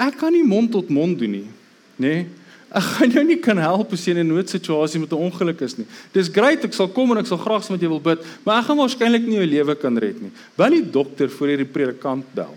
[0.01, 1.49] Ek kan nie mond tot mond doen nie,
[1.97, 2.09] nê?
[2.09, 2.27] Nee?
[2.73, 5.77] Ek gaan jou nie kan help as jy in 'n noodsituasie met 'n ongeluk is
[5.77, 5.87] nie.
[6.13, 8.65] Dis great, ek sal kom en ek sal graag met jou wil bid, maar ek
[8.65, 10.31] gaan waarskynlik nie jou lewe kan red nie.
[10.57, 12.57] Bel die dokter voor jy die predikant bel.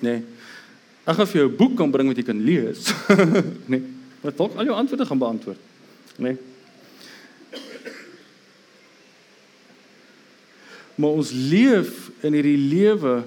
[0.00, 0.02] Nê?
[0.02, 0.22] Nee?
[1.04, 2.94] Ek gaan vir jou 'n boek kan bring wat jy kan lees.
[3.66, 3.80] nê?
[3.80, 3.82] Nee?
[4.22, 5.69] Wat dalk al jou antwoorde gaan beantwoord
[6.16, 6.36] Nee.
[10.94, 13.22] Maar ons leef in hierdie lewe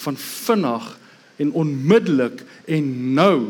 [0.00, 0.98] van vinnig
[1.36, 3.40] en onmiddellik en nou.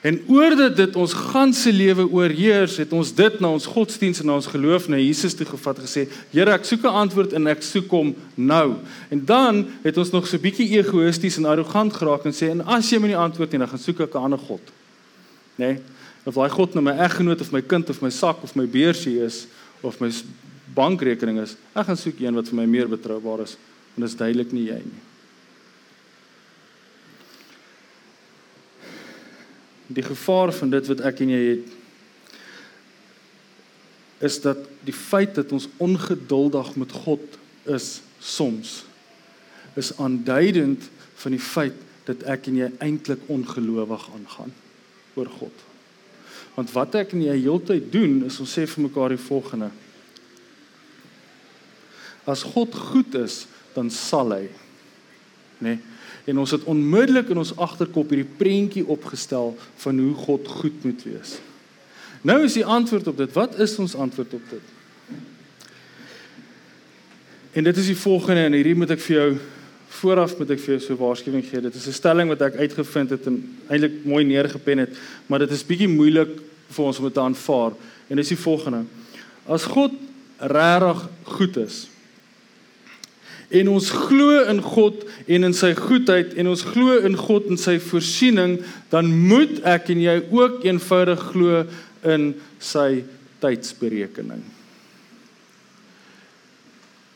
[0.00, 4.36] En oordat dit ons ganse lewe oorheers, het ons dit na ons godsdienst en na
[4.38, 7.90] ons geloof na Jesus toe gevat gesê, Here, ek soek 'n antwoord en ek soek
[7.90, 8.76] hom nou.
[9.10, 12.90] En dan het ons nog so bietjie egoïsties en arrogant geraak en sê, en as
[12.90, 14.62] jy my nie antwoord nie, dan gaan soek ek 'n ander god.
[15.56, 15.66] Nê?
[15.66, 15.78] Nee?
[16.28, 19.16] Of daai god nou my eggenoot of my kind of my sak of my beursie
[19.24, 19.46] is
[19.80, 20.12] of my
[20.76, 23.56] bankrekening is, ek gaan soek een wat vir my meer betroubaar is.
[23.96, 25.04] En dit is duidelik nie jy nie.
[29.88, 31.74] die gevaar van dit wat ek en jy het
[34.28, 37.38] is dat die feit dat ons ongeduldig met God
[37.70, 38.82] is soms
[39.78, 40.90] is aanduidend
[41.22, 41.76] van die feit
[42.08, 44.52] dat ek en jy eintlik ongelowig aangaan
[45.14, 45.64] oor God.
[46.58, 49.68] Want wat ek en jy heeltyd doen is ons sê vir mekaar die volgende.
[52.26, 53.44] As God goed is,
[53.76, 54.48] dan sal hy
[55.58, 55.78] nê nee,
[56.30, 61.00] en ons het onmiddellik in ons agterkop hierdie prentjie opgestel van hoe God goed moet
[61.06, 61.38] wees.
[62.22, 63.32] Nou is die antwoord op dit.
[63.32, 64.74] Wat is ons antwoord op dit?
[67.58, 69.30] En dit is die volgende en hierdie moet ek vir jou
[69.88, 71.60] vooraf moet ek vir jou so 'n waarskuwing gee.
[71.60, 74.96] Dit is 'n stelling wat ek uitgevind het en eintlik mooi neergepen het,
[75.26, 77.72] maar dit is bietjie moeilik vir ons om dit te aanvaar.
[78.08, 78.84] En dit is die volgende.
[79.46, 79.92] As God
[80.38, 81.88] regtig goed is,
[83.48, 87.56] en ons glo in God en in sy goedheid en ons glo in God en
[87.56, 88.58] sy voorsiening,
[88.92, 91.64] dan moet ek en jy ook eenvoudig glo
[92.04, 93.04] in sy
[93.40, 94.57] tydsberekening.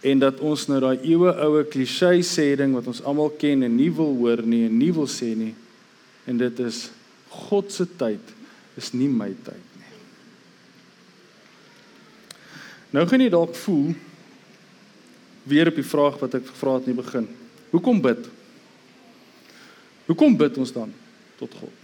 [0.03, 3.77] En dat ons nou daai eeue oue klise sê ding wat ons almal ken en
[3.77, 5.53] nie wil hoor nie en nie wil sê nie.
[6.27, 6.89] En dit is
[7.33, 8.33] God se tyd
[8.79, 9.93] is nie my tyd nie.
[12.99, 13.93] Nou gaan jy dalk voel
[15.49, 17.29] weer op die vraag wat ek gevra het in die begin.
[17.73, 18.27] Hoekom bid?
[20.11, 20.91] Hoekom bid ons dan
[21.39, 21.79] tot God?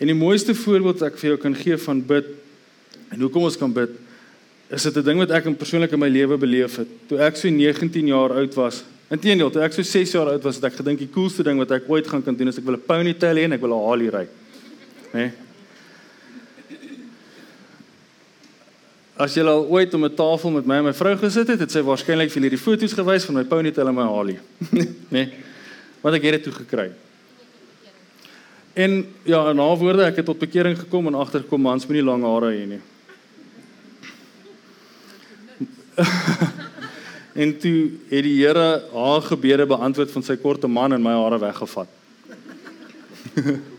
[0.00, 2.32] En die mooiste voorbeeld wat ek vir jou kan gee van bid
[3.14, 3.92] en hoekom ons kan bid,
[4.74, 6.88] is dit 'n ding wat ek persoonlik in my lewe beleef het.
[7.08, 10.56] Toe ek so 19 jaar oud was, inteendeel, toe ek so 6 jaar oud was,
[10.56, 12.74] het ek gedink die coolste ding wat ek ooit gaan kan doen is ek wil
[12.74, 14.26] 'n ponytail hê en ek wil 'n Harley ry.
[15.12, 15.20] Né?
[15.20, 15.32] Nee?
[19.16, 21.70] As jy al ooit om 'n tafel met my en my vrou gesit het, het
[21.70, 24.40] sy waarskynlik vir hierdie foto's gewys van my ponytail en my Harley.
[25.10, 25.30] nee.
[26.02, 26.90] Wat ek het dit toe gekry.
[28.74, 32.24] En ja, na woorde ek het tot bekering gekom en agterkom mans met nie lang
[32.24, 32.80] hare hê nie.
[37.42, 37.78] en toe
[38.10, 41.88] het die Here haar gebede beantwoord van sy korte man en my hare weggevat.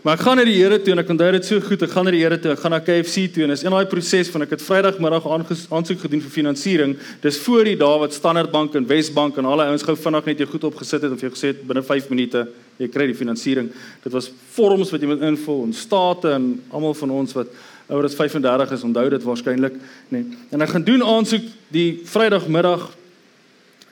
[0.00, 1.82] Maar ek gaan na die Here toe en ek onthou dit so goed.
[1.84, 2.54] Ek gaan na die Here toe.
[2.54, 6.00] Ek gaan na KFC toe en is in daai proses van ek het Vrydagmiddag aansoek
[6.06, 6.94] gedoen vir finansiering.
[7.20, 10.30] Dis voor die dae wat Standard Bank en Wesbank en al die ouens gou vinnig
[10.30, 12.46] net jou goed opgesit het of jy gesê het binne 5 minute
[12.80, 13.68] jy kry die finansiering.
[14.00, 17.52] Dit was vorms wat jy moet invul en state en almal van ons wat
[17.90, 19.76] ouer as 35 is onthou dit waarskynlik,
[20.08, 20.22] nê.
[20.22, 20.38] Nee.
[20.50, 22.88] En ek gaan doen aansoek die Vrydagmiddag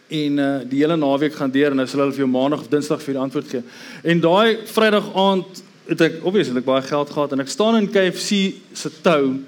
[0.08, 2.70] en uh, die hele naweek gaan deur en nou sal hulle vir jou maandag of
[2.72, 3.62] dinsdag vir die antwoord gee.
[4.08, 7.78] En daai Vrydag aand het ek obviously het ek baie geld gehad en ek staan
[7.78, 9.38] in KFC se tou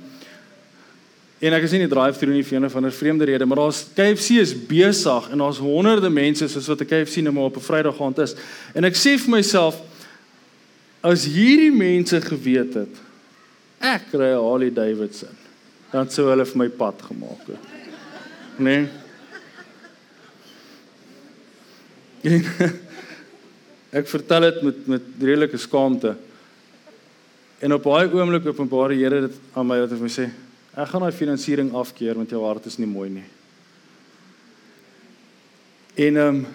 [1.40, 3.60] en ek is nie in die drive-thru nie vir een of ander vreemde rede maar
[3.62, 7.56] daar's KFC is besig en daar's honderde mense soos wat 'n KFC nou maar op
[7.56, 8.34] 'n Vrydag aand is
[8.74, 9.80] en ek sê vir myself
[11.00, 13.09] as hierdie mense geweet het
[13.80, 15.36] ek kry 'n Harley Davidson
[15.90, 17.58] dan sou hulle vir my pad gemaak het.
[18.62, 18.86] Nee?
[23.98, 26.14] Ek vertel dit met met redelike skaamte.
[27.58, 30.28] En op baie oomblik openbaar die Here dit aan my wat hy sê,
[30.70, 33.26] ek gaan daai finansiering afkeer want jou hart is nie mooi nie.
[36.06, 36.46] En ehm um,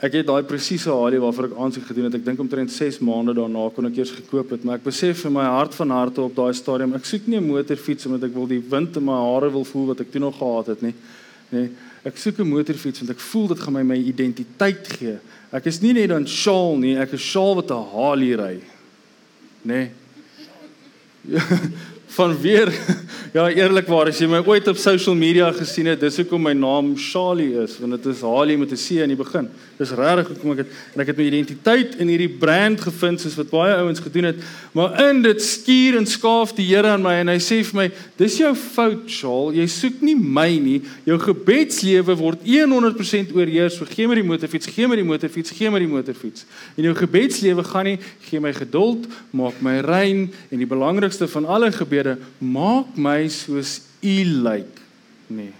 [0.00, 2.16] ek het daai presiese Harley waarvoor ek aansoek gedoen het.
[2.16, 5.34] Ek dink omtrent 6 maande daarna kon ek eers gekoop het, maar ek besef in
[5.36, 8.46] my hart van harte op daai stadium, ek soek nie 'n motorfiets omdat ek wil
[8.46, 10.94] die wind in my hare wil voel wat ek toe nog gehad het nie.
[11.52, 11.68] Nee,
[12.04, 15.18] ek soek 'n motorfiets want ek voel dit gaan my my identiteit gee.
[15.52, 18.60] Ek is nie net dan Shaal nie, ek is Shaal wat 'n Harley ry.
[19.62, 19.90] Nee.
[22.10, 22.72] Van weer
[23.36, 26.96] ja eerlikwaar as jy my ooit op social media gesien het dis hoekom my naam
[26.98, 29.48] Charlie is want dit is Harley met 'n C aan die begin.
[29.78, 33.36] Dis regtig hoekom ek het en ek het my identiteit in hierdie brand gevind soos
[33.38, 34.42] wat baie ouens gedoen het
[34.72, 37.90] maar in dit skuur en skaaf die Here aan my en hy sê vir my
[38.16, 43.86] dis jou fout Charles jy soek nie my nie jou gebedslewe word 100% oorheers so
[43.86, 46.44] gee my die motorfiets gee my die motorfiets gee my die motorfiets.
[46.76, 51.46] En jou gebedslewe gaan nie gee my geduld maak my rein en die belangrikste van
[51.46, 51.99] alle gebede
[52.38, 54.80] maak my soos u lyk
[55.26, 55.54] nee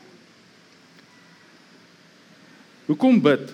[2.90, 3.53] Hoekom bid?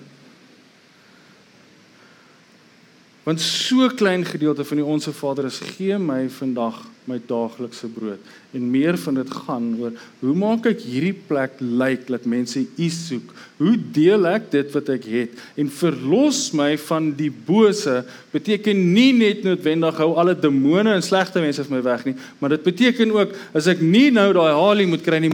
[3.27, 6.79] Want so klein gedeelte van die onsse Vader is gee my vandag
[7.11, 8.23] my daaglikse brood.
[8.57, 12.89] En meer van dit gaan oor hoe maak ek hierdie plek lyk dat mense U
[12.93, 13.33] soek?
[13.61, 15.37] Hoe deel ek dit wat ek het?
[15.57, 18.01] En verlos my van die bose
[18.35, 22.57] beteken nie net noodwendig hou alle demone en slegte mense van my weg nie, maar
[22.57, 25.33] dit beteken ook as ek nie nou daai halie moet kry nie.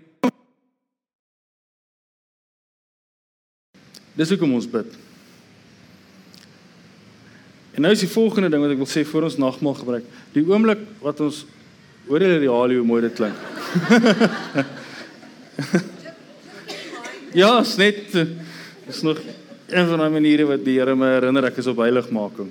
[4.13, 4.93] Dis hoekom ons bid.
[7.73, 10.09] En nou is die volgende ding wat ek wil sê voor ons nagmaal gebruik.
[10.37, 11.43] Die oomblik wat ons
[12.09, 13.37] hoor julle die haal hoe mooi dit klink.
[17.43, 18.03] ja, is net
[18.91, 19.19] is nog
[19.73, 22.51] een van daai maniere wat die Here my herinner ek is op heiligmaking.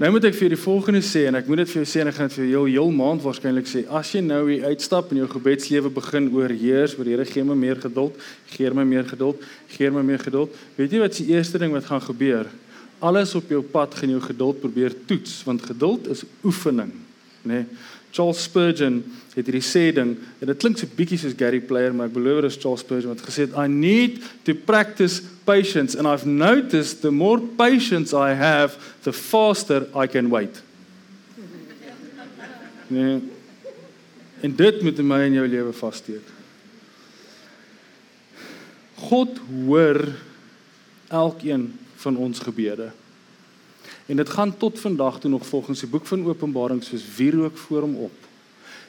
[0.00, 2.08] Nou moet ek vir die volgende sê en ek moet dit vir jou sê en
[2.08, 3.82] ek gaan dit vir jou heel maand waarskynlik sê.
[3.84, 7.76] As jy nou hier uitstap en jou gebedslewe begin oorheers, oor Here gee my meer
[7.82, 8.16] geduld,
[8.54, 9.44] gee my meer geduld,
[9.74, 10.56] gee my meer geduld.
[10.78, 12.48] Weet jy wat die eerste ding wat gaan gebeur?
[13.00, 16.92] Alles op jou pad gaan jou geduld probeer toets want geduld is oefening,
[17.42, 17.64] nê?
[17.64, 17.64] Nee.
[18.10, 19.04] Charles Spurgeon
[19.36, 22.42] het hierdie sê ding en dit klink so bietjie soos Gary Player maar ek belowe
[22.42, 27.04] dit is Charles Spurgeon wat gesê het I need to practice patience and I've noticed
[27.04, 28.74] the more patience I have
[29.06, 30.58] the faster I can wait.
[32.90, 33.20] Nee.
[34.42, 36.26] En dit moet in my en jou lewe vassteek.
[39.06, 40.00] God hoor
[41.06, 41.68] elkeen
[42.00, 42.90] van ons gebede.
[44.06, 47.80] En dit gaan tot vandag toe nog volgens die boek van Openbaring soos wierook voor
[47.86, 48.26] hom op.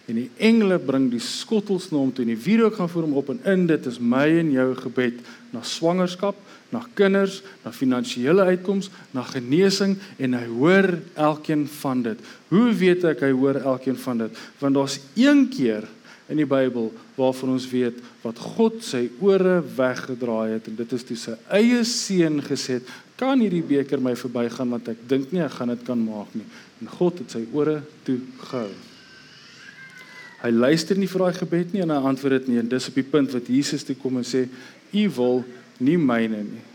[0.09, 3.13] En die engele bring die skottels na hom toe en die wierook gaan voor hom
[3.19, 5.21] op en in dit is my en jou gebed
[5.53, 6.35] na swangerskap,
[6.71, 12.19] na kinders, na finansiële uitkomste, na genesing en hy hoor elkeen van dit.
[12.49, 14.43] Hoe weet ek hy hoor elkeen van dit?
[14.59, 15.87] Want daar's een keer
[16.31, 21.07] in die Bybel waarvan ons weet wat God sy ore weggedraai het en dit is
[21.07, 25.43] toe sy eie seun gesê het kan hierdie beker my verbygaan want ek dink nie
[25.45, 26.47] ek gaan dit kan maak nie.
[26.81, 28.17] En God het sy ore toe
[28.47, 28.71] gehou.
[30.41, 32.61] Hy luister nie vir daai gebed nie en hy antwoord dit nie.
[32.63, 34.47] En dis op die punt wat Jesus toe kom en sê:
[34.97, 35.43] "U wil
[35.77, 36.65] nie myne nie."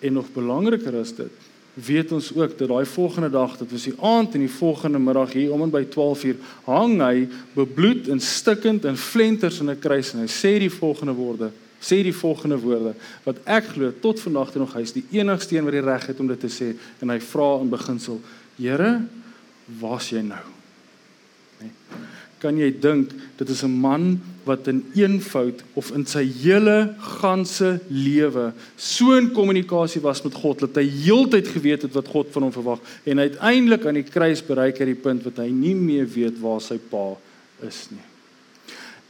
[0.00, 1.47] En nog belangriker is dit,
[1.84, 5.32] weet ons ook dat daai volgende dag, dit was die aand en die volgende middag
[5.32, 10.12] hier om en by 12uur, hang hy bebloed en stikkend in flenters in 'n kruis
[10.12, 12.94] en hy sê die volgende woorde: sê die volgende woorde
[13.26, 16.06] wat ek glo tot vandag toe nog hy is die enigste een wat die reg
[16.10, 18.20] het om dit te sê en hy vra in beginsel
[18.58, 18.96] Here
[19.78, 20.42] waar's jy nou
[21.60, 21.70] nee.
[22.42, 27.80] Kan jy dink dit is 'n man wat in eenvoud of in sy hele ganse
[27.88, 32.42] lewe so in kommunikasie was met God dat hy heeltyd geweet het wat God van
[32.42, 36.06] hom verwag en uiteindelik aan die kruis bereik hy die punt wat hy nie meer
[36.06, 37.16] weet waar sy pa
[37.66, 38.06] is nie.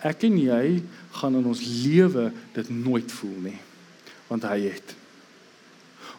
[0.03, 0.83] Ek en jy
[1.21, 3.59] gaan in ons lewe dit nooit voel nie
[4.29, 4.95] want hy het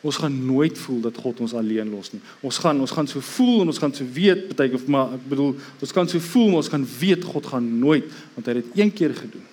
[0.02, 2.22] ons gaan nooit voel dat God ons alleen los nie.
[2.46, 5.26] Ons gaan ons gaan so voel en ons gaan so weet baie of maar ek
[5.32, 8.62] bedoel ons kan so voel maar ons gaan weet God gaan nooit want hy het
[8.64, 9.48] dit een keer gedoen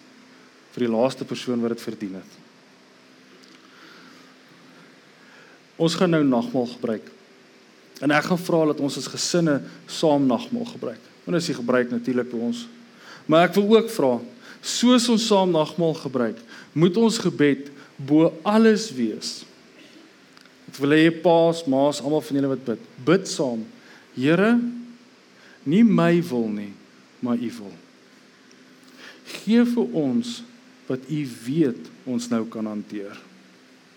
[0.77, 2.33] vir die laaste persoon wat dit verdien het.
[5.77, 7.11] Ons gaan nou nagmaal gebruik.
[8.05, 11.01] En ek gaan vra dat ons as gesinne saam nagmaal gebruik.
[11.25, 12.67] Want is die gebruik natuurlik by ons.
[13.27, 14.13] Maar ek wil ook vra,
[14.61, 16.39] soos ons saam nagmaal gebruik,
[16.77, 19.41] moet ons gebed bo alles wees.
[20.77, 23.63] Ek wil hê paas, maas, almal van julle wat bid, bid saam.
[24.13, 24.51] Here,
[25.65, 26.73] nie my wil nie,
[27.25, 27.73] maar U wil.
[29.39, 30.43] Gee vir ons
[30.85, 33.17] wat U weet ons nou kan hanteer.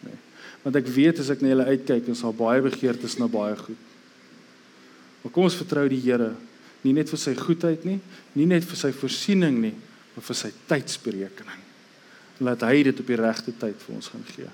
[0.08, 0.16] Nee.
[0.64, 3.84] Want ek weet as ek na julle uitkyk, is daar baie begeertes na baie goed.
[5.20, 6.32] Maar kom ons vertrou die Here
[6.88, 7.98] nie net vir sy goedheid nie,
[8.40, 9.76] nie net vir sy voorsiening nie,
[10.16, 11.68] maar vir sy tydsberekening.
[12.48, 14.48] Laat hy dit op die regte tyd vir ons gaan gee.